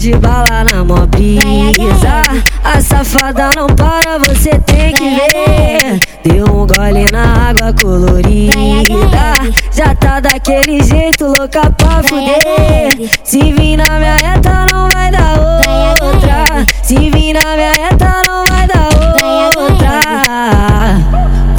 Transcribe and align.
de 0.00 0.16
bala 0.16 0.64
na 0.64 0.82
mó 0.82 1.04
brisa. 1.06 2.22
A 2.64 2.80
safada 2.80 3.50
não 3.54 3.66
para, 3.66 4.16
você 4.16 4.58
tem 4.60 4.94
que 4.94 5.10
ver. 5.10 6.00
Deu 6.24 6.46
um 6.46 6.66
gole 6.66 7.04
na 7.12 7.50
água 7.50 7.74
colorida. 7.74 9.34
Já 9.70 9.94
tá 9.94 10.18
daquele 10.20 10.82
jeito, 10.82 11.26
louca 11.26 11.70
pra 11.72 12.02
fuder. 12.02 13.10
Se 13.22 13.52
vir 13.52 13.69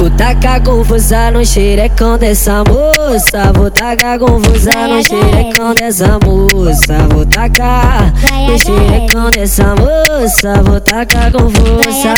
Vou 0.02 0.10
tacar 0.10 0.60
confusa 0.60 1.30
no 1.30 1.46
xerecão 1.46 2.18
dessa 2.18 2.64
moça. 2.64 3.52
Vou 3.54 3.70
tacar 3.70 4.18
confusa 4.18 4.72
no 4.88 5.00
xerecão 5.00 5.72
dessa 5.74 6.18
moça. 6.26 7.06
Vou 7.08 7.24
tacar 7.24 8.12
no 8.48 8.58
xerecão 8.58 9.30
dessa 9.30 9.76
moça. 9.76 10.60
Vou 10.64 10.80
tacar 10.80 11.30
confusa. 11.30 12.14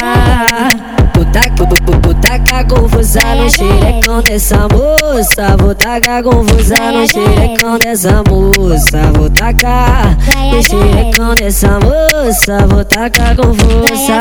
Vou 1.15 2.15
tacar, 2.15 2.67
confusa 2.67 3.21
no 3.35 3.51
xerecão 3.51 4.23
dessa 4.23 4.67
moça. 4.73 5.55
Vou 5.59 5.75
tacar 5.75 6.23
confusa 6.23 6.91
no 6.91 7.07
xerecão 7.07 7.79
dessa 7.79 8.23
moça. 8.27 9.13
Vou 9.15 9.29
tacar 9.29 10.17
no 10.51 10.63
xerecão 10.63 11.35
dessa 11.35 11.79
moça. 11.81 12.67
Vou 12.67 12.83
tacar 12.83 13.37
confusa. 13.37 14.19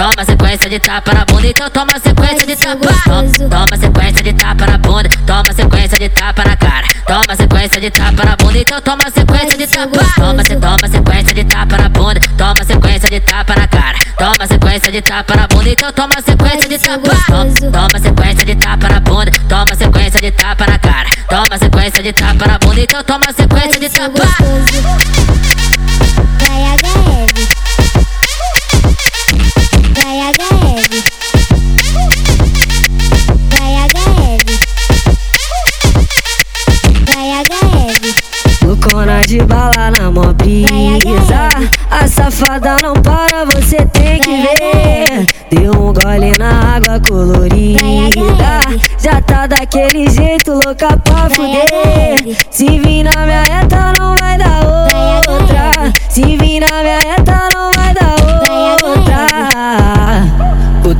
Toma 0.00 0.24
sequência 0.24 0.70
de 0.70 0.78
tapa 0.78 1.12
na 1.12 1.26
bunda. 1.26 1.46
Então 1.46 1.68
toma 1.68 1.92
sequência 2.02 2.46
de 2.46 2.56
tapa. 2.56 2.88
Toma, 3.50 3.76
sequência 3.76 4.22
de 4.22 4.32
tapa 4.32 4.66
na 4.66 4.78
bunda. 4.78 5.08
Toma 5.26 5.52
sequência 5.52 5.98
de 5.98 6.08
tapa 6.08 6.42
na 6.42 6.56
cara. 6.56 6.86
Toma 7.06 7.36
sequência 7.36 7.78
de 7.78 7.90
tapa 7.90 8.24
na 8.24 8.34
bunda. 8.36 8.58
Então 8.58 8.80
toma 8.80 9.10
sequência 9.14 9.58
de 9.58 9.66
tapa. 9.66 9.98
Toma, 10.16 10.42
cê 10.42 10.56
toma 10.56 10.88
sequência 10.88 11.34
de 11.34 11.44
tapa 11.44 11.76
na 11.76 11.88
bunda. 11.90 12.20
Toma 12.38 12.64
sequência 12.64 13.10
de 13.10 13.20
tapa 13.20 13.54
na 13.54 13.68
cara. 13.68 13.98
Toma 14.16 14.46
sequência 14.46 14.90
de 14.90 15.02
tapa 15.02 15.36
na 15.36 15.46
bunda. 15.46 15.68
Então 15.68 15.92
toma 15.92 16.22
sequência 16.24 16.68
de 16.70 16.78
tapa. 16.78 17.10
Toma, 17.26 17.70
toma 17.70 17.98
sequência 18.00 18.46
de 18.46 18.54
tapa 18.54 18.88
na 18.88 19.00
bunda. 19.00 19.30
Toma 19.50 19.74
sequência 19.76 20.20
de 20.22 20.30
tapa 20.30 20.66
na 20.66 20.78
cara. 20.78 21.10
Toma 21.28 21.58
sequência 21.58 22.02
de 22.02 22.12
tapa 22.14 22.46
na 22.46 22.58
bunda. 22.58 22.80
Então 22.80 23.04
toma 23.04 23.26
sequência 23.36 23.78
de 23.78 23.90
tapa. 23.90 24.24
Vai 26.40 26.78
HL. 26.78 27.69
Vai 30.20 30.32
HL. 30.32 30.84
Vai 33.56 33.72
HL. 33.88 34.38
Vai 37.08 37.28
HL. 37.40 38.66
Loucona 38.66 39.22
de 39.22 39.38
bala 39.38 39.90
na 39.98 40.10
mó 40.10 40.34
brisa. 40.34 41.48
A 41.90 42.06
safada 42.06 42.76
não 42.82 42.92
para, 42.92 43.46
você 43.46 43.78
tem 43.86 44.20
que 44.20 44.42
ver. 44.42 45.26
Deu 45.50 45.72
um 45.72 45.94
gole 45.94 46.32
na 46.38 46.76
água 46.76 47.00
colorida. 47.00 48.60
Já 49.02 49.22
tá 49.22 49.46
daquele 49.46 50.10
jeito, 50.10 50.52
louca 50.52 50.98
pra 50.98 51.30
fuder. 51.30 52.36
Se 52.50 52.66
vir 52.78 53.04
na 53.04 53.24
minha 53.24 53.39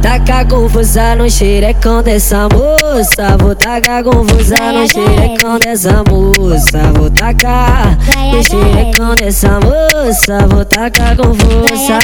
tacar 0.00 0.46
confusa 0.46 1.14
no 1.14 1.28
xerecão 1.30 2.02
dessa 2.02 2.48
moça. 2.48 3.36
Vou 3.38 3.54
tacar 3.54 4.02
confusa 4.02 4.56
no 4.72 4.86
xerecão 4.88 5.58
dessa 5.58 6.02
moça. 6.08 6.92
Vou 6.94 7.10
tacar 7.10 7.98
no 8.32 8.42
xerecão 8.42 9.14
dessa 9.14 9.60
moça. 9.60 10.46
Vou 10.48 10.64
tacar 10.64 11.16
confusa. 11.16 11.98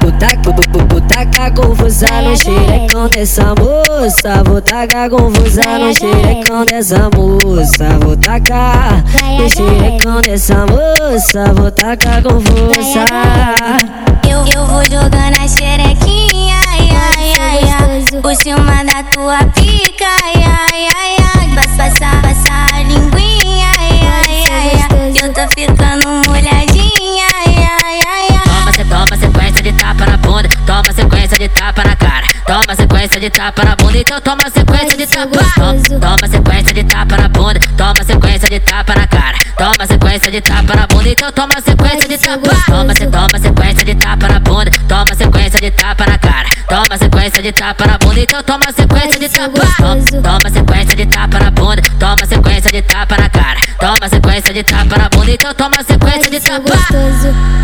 Vou 0.00 0.12
tacar, 0.12 0.54
vou, 0.90 1.00
tacar 1.00 1.54
confusa 1.54 2.06
no 2.22 2.36
xerecão 2.36 3.08
dessa 3.08 3.54
moça. 3.54 4.42
Vou 4.44 4.60
tacar 4.60 5.08
confusa 5.08 5.62
no 5.78 5.94
xerecão 5.94 6.64
dessa 6.66 7.08
moça. 7.16 7.98
Vou 8.02 8.16
tacar 8.16 9.02
no 9.38 9.48
xerecão 9.48 10.20
dessa 10.20 10.66
moça. 10.66 11.52
Vou 11.54 11.70
tacar 11.70 12.22
confusa. 12.22 13.06
Eu, 14.28 14.40
eu 14.54 14.66
vou 14.66 14.84
jogar 14.84 15.23
tua 19.24 19.38
pica, 19.54 20.04
ai, 20.22 20.44
ai, 20.44 20.88
ai, 20.94 21.16
ai. 21.34 21.54
Passa, 21.54 21.76
passa, 21.76 22.20
passa 22.20 22.66
a 22.74 22.82
linguinha, 22.82 23.70
ai, 23.78 24.00
ai, 24.06 24.44
ai, 24.52 24.70
ai. 24.82 25.12
Eu 25.22 25.32
tô 25.32 25.40
ficando 25.56 26.28
molhadinha, 26.28 27.26
ai, 27.34 27.56
ai, 27.56 28.00
ai, 28.06 28.28
ai. 28.28 28.44
Toma, 28.44 28.72
cê 28.74 28.84
toma 28.84 29.16
sequência 29.16 29.62
de 29.62 29.72
tapa 29.72 30.04
na 30.04 30.18
bunda. 30.18 30.48
Toma 30.66 30.92
sequência 30.92 31.38
de 31.38 31.48
tapa 31.48 31.84
na 31.84 31.96
cara. 31.96 32.26
Toma 32.46 32.76
sequência 32.76 33.18
de 33.18 33.30
tapa 33.30 33.64
na 33.64 33.76
bunda. 33.76 33.98
Então 33.98 34.20
toma 34.20 34.50
sequência 34.50 34.96
de 34.98 35.06
tapa. 35.06 35.30
Toma, 35.54 36.00
toma 36.00 36.28
sequência 36.28 36.74
de 36.74 36.84
tapa 36.84 37.16
na 37.16 37.28
bunda. 37.30 37.60
Toma 37.78 38.04
sequência 38.04 38.48
de 38.50 38.60
tapa 38.60 38.94
na 38.94 39.06
cara. 39.06 39.38
Toma 39.56 39.86
sequência 39.86 40.30
de 40.30 40.40
tapa 40.42 40.76
na 40.76 40.86
bunda. 40.86 41.08
Então 41.08 41.32
toma 41.32 41.60
sequência 41.64 42.08
de 42.08 42.18
tapa. 42.18 42.50
Toma, 42.66 42.92
cê 42.94 43.06
toma 43.06 43.38
sequência 43.38 43.84
de 43.86 43.94
tapa 43.94 44.28
na 44.28 44.38
bunda. 44.40 44.70
Toma 44.86 45.14
sequência 45.14 45.58
de 45.58 45.70
tapa 45.70 46.04
na 46.04 46.18
cara. 46.18 46.23
Toma 46.94 46.98
sequência 46.98 47.42
de 47.42 47.50
tapa 47.50 47.86
na 47.86 47.98
bunda. 47.98 48.20
Então 48.20 48.42
toma 48.44 48.72
sequência 48.72 49.18
de 49.18 49.28
tapa. 49.28 49.60
Toma, 50.22 50.48
sequência 50.48 50.96
de 50.96 51.06
tapa 51.06 51.38
na 51.40 51.50
bunda. 51.50 51.82
Toma 51.98 52.26
sequência 52.26 52.70
de 52.70 52.82
tapa 52.82 53.16
na 53.16 53.28
cara. 53.28 53.60
Toma 53.80 54.08
sequência 54.08 54.54
de 54.54 54.62
tapa 54.62 54.96
na 54.96 55.08
bunda. 55.08 55.30
Então 55.32 55.54
toma 55.54 55.82
sequência 55.84 56.30
de 56.30 56.40
tapa. 56.40 57.63